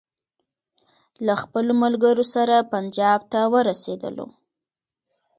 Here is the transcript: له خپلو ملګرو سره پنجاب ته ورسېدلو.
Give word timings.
له 1.25 1.33
خپلو 1.43 1.71
ملګرو 1.83 2.25
سره 2.35 2.55
پنجاب 2.73 3.19
ته 3.31 3.39
ورسېدلو. 3.53 4.25